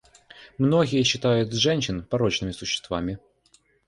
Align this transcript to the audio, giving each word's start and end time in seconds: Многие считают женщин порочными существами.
Многие 0.57 1.03
считают 1.03 1.53
женщин 1.53 2.01
порочными 2.03 2.53
существами. 2.53 3.19